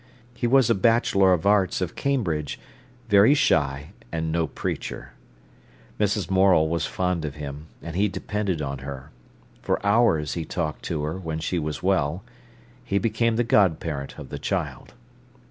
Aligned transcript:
He 0.33 0.47
was 0.47 0.67
a 0.67 0.73
Bachelor 0.73 1.31
of 1.31 1.45
Arts 1.45 1.79
of 1.79 1.95
Cambridge, 1.95 2.59
very 3.07 3.35
shy, 3.35 3.91
and 4.11 4.31
no 4.31 4.47
preacher. 4.47 5.13
Mrs. 5.99 6.27
Morel 6.27 6.67
was 6.69 6.87
fond 6.87 7.23
of 7.23 7.35
him, 7.35 7.67
and 7.83 7.95
he 7.95 8.07
depended 8.07 8.63
on 8.63 8.79
her. 8.79 9.11
For 9.61 9.79
hours 9.85 10.33
he 10.33 10.43
talked 10.43 10.81
to 10.85 11.03
her, 11.03 11.19
when 11.19 11.37
she 11.37 11.59
was 11.59 11.83
well. 11.83 12.23
He 12.83 12.97
became 12.97 13.35
the 13.35 13.43
god 13.43 13.79
parent 13.79 14.17
of 14.17 14.29
the 14.29 14.39
child. 14.39 14.95